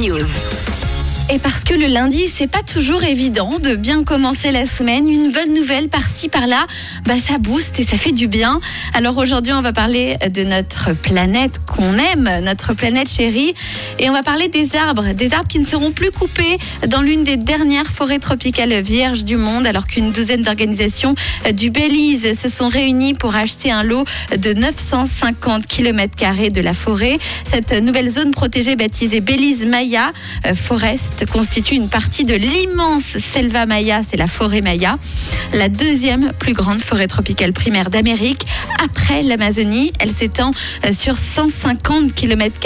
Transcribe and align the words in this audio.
News. 0.00 0.49
Le 1.80 1.86
lundi, 1.86 2.26
c'est 2.26 2.48
pas 2.48 2.62
toujours 2.62 3.04
évident 3.04 3.58
de 3.60 3.76
bien 3.76 4.02
commencer 4.02 4.50
la 4.50 4.66
semaine. 4.66 5.08
Une 5.08 5.30
bonne 5.30 5.54
nouvelle 5.54 5.88
par-ci, 5.88 6.28
par-là, 6.28 6.66
bah, 7.06 7.14
ça 7.24 7.38
booste 7.38 7.78
et 7.78 7.84
ça 7.84 7.96
fait 7.96 8.10
du 8.10 8.26
bien. 8.26 8.60
Alors 8.92 9.16
aujourd'hui, 9.18 9.52
on 9.52 9.62
va 9.62 9.72
parler 9.72 10.16
de 10.34 10.42
notre 10.42 10.92
planète 10.94 11.60
qu'on 11.66 11.94
aime, 11.94 12.28
notre 12.42 12.74
planète 12.74 13.08
chérie. 13.08 13.54
Et 13.98 14.10
on 14.10 14.12
va 14.12 14.22
parler 14.22 14.48
des 14.48 14.74
arbres, 14.74 15.12
des 15.12 15.32
arbres 15.32 15.46
qui 15.48 15.60
ne 15.60 15.64
seront 15.64 15.92
plus 15.92 16.10
coupés 16.10 16.58
dans 16.88 17.02
l'une 17.02 17.22
des 17.22 17.36
dernières 17.36 17.90
forêts 17.90 18.18
tropicales 18.18 18.82
vierges 18.82 19.24
du 19.24 19.36
monde, 19.36 19.66
alors 19.66 19.86
qu'une 19.86 20.10
douzaine 20.10 20.42
d'organisations 20.42 21.14
du 21.54 21.70
Belize 21.70 22.38
se 22.38 22.48
sont 22.48 22.68
réunies 22.68 23.14
pour 23.14 23.36
acheter 23.36 23.70
un 23.70 23.84
lot 23.84 24.04
de 24.36 24.52
950 24.52 25.66
km 25.66 26.50
de 26.50 26.60
la 26.60 26.74
forêt. 26.74 27.18
Cette 27.44 27.72
nouvelle 27.72 28.10
zone 28.10 28.32
protégée 28.32 28.74
baptisée 28.74 29.20
Belize 29.20 29.64
Maya 29.64 30.12
euh, 30.46 30.54
Constitue 31.26 31.74
une 31.74 31.88
partie 31.88 32.24
de 32.24 32.34
l'immense 32.34 33.18
Selva 33.18 33.66
Maya, 33.66 34.00
c'est 34.08 34.16
la 34.16 34.26
forêt 34.26 34.60
Maya, 34.60 34.98
la 35.52 35.68
deuxième 35.68 36.32
plus 36.38 36.52
grande 36.52 36.80
forêt 36.82 37.06
tropicale 37.06 37.52
primaire 37.52 37.90
d'Amérique. 37.90 38.46
Après 38.82 39.22
l'Amazonie, 39.22 39.92
elle 39.98 40.12
s'étend 40.12 40.50
euh, 40.86 40.92
sur 40.92 41.18
150 41.18 42.14
km 42.14 42.56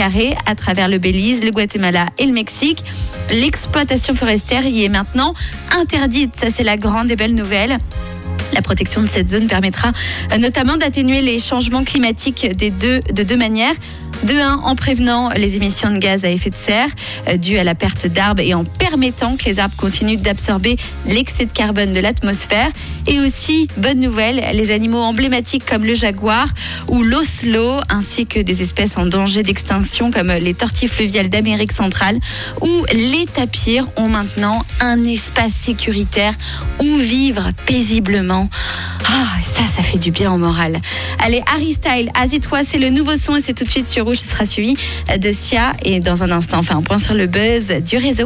à 0.46 0.54
travers 0.54 0.88
le 0.88 0.98
Belize, 0.98 1.44
le 1.44 1.50
Guatemala 1.50 2.06
et 2.18 2.26
le 2.26 2.32
Mexique. 2.32 2.84
L'exploitation 3.30 4.14
forestière 4.14 4.66
y 4.66 4.84
est 4.84 4.88
maintenant 4.88 5.34
interdite. 5.76 6.32
Ça, 6.38 6.48
c'est 6.54 6.64
la 6.64 6.76
grande 6.76 7.10
et 7.10 7.16
belle 7.16 7.34
nouvelle. 7.34 7.78
La 8.52 8.62
protection 8.62 9.02
de 9.02 9.08
cette 9.08 9.28
zone 9.28 9.46
permettra 9.46 9.92
euh, 10.32 10.38
notamment 10.38 10.76
d'atténuer 10.76 11.22
les 11.22 11.38
changements 11.38 11.82
climatiques 11.82 12.56
des 12.56 12.70
deux, 12.70 13.00
de 13.00 13.22
deux 13.22 13.36
manières. 13.36 13.74
De 14.24 14.40
un, 14.40 14.54
en 14.64 14.74
prévenant 14.74 15.28
les 15.30 15.56
émissions 15.56 15.90
de 15.90 15.98
gaz 15.98 16.24
à 16.24 16.30
effet 16.30 16.48
de 16.48 16.54
serre 16.54 16.88
euh, 17.28 17.36
dues 17.36 17.58
à 17.58 17.64
la 17.64 17.74
perte 17.74 18.06
d'arbres 18.06 18.40
et 18.40 18.54
en 18.54 18.64
permettant 18.64 19.36
que 19.36 19.44
les 19.44 19.58
arbres 19.58 19.76
continuent 19.76 20.16
d'absorber 20.16 20.78
l'excès 21.06 21.44
de 21.44 21.52
carbone 21.52 21.92
de 21.92 22.00
l'atmosphère. 22.00 22.70
Et 23.06 23.20
aussi, 23.20 23.68
bonne 23.76 24.00
nouvelle, 24.00 24.42
les 24.54 24.72
animaux 24.72 25.02
emblématiques 25.02 25.66
comme 25.66 25.84
le 25.84 25.92
jaguar 25.92 26.48
ou 26.88 27.02
l'oslo, 27.02 27.80
ainsi 27.90 28.24
que 28.24 28.40
des 28.40 28.62
espèces 28.62 28.96
en 28.96 29.04
danger 29.04 29.42
d'extinction 29.42 30.10
comme 30.10 30.32
les 30.32 30.54
tortilles 30.54 30.88
fluviales 30.88 31.28
d'Amérique 31.28 31.72
centrale 31.72 32.18
ou 32.62 32.86
les 32.94 33.26
tapirs 33.26 33.88
ont 33.96 34.08
maintenant 34.08 34.64
un 34.80 35.04
espace 35.04 35.52
sécuritaire 35.52 36.32
où 36.80 36.96
vivre 36.96 37.50
paisiblement. 37.66 38.48
Ah, 39.16 39.40
ça, 39.42 39.62
ça 39.68 39.80
fait 39.80 39.98
du 39.98 40.10
bien 40.10 40.32
au 40.32 40.36
moral. 40.36 40.76
Allez, 41.20 41.40
Harry 41.46 41.74
Style, 41.74 42.10
Azit-toi, 42.20 42.62
c'est 42.66 42.78
le 42.78 42.90
nouveau 42.90 43.14
son 43.14 43.36
et 43.36 43.40
c'est 43.40 43.52
tout 43.52 43.62
de 43.62 43.70
suite 43.70 43.88
sur 43.88 44.04
Rouge. 44.06 44.16
Ce 44.16 44.28
sera 44.28 44.44
suivi 44.44 44.76
de 45.16 45.30
Sia. 45.30 45.72
Et 45.84 46.00
dans 46.00 46.24
un 46.24 46.30
instant, 46.32 46.58
enfin, 46.58 46.78
un 46.78 46.82
point 46.82 46.98
sur 46.98 47.14
le 47.14 47.26
buzz 47.26 47.68
du 47.82 47.96
réseau. 47.96 48.22